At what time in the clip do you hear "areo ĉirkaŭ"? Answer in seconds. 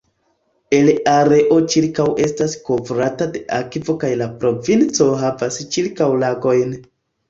1.19-2.07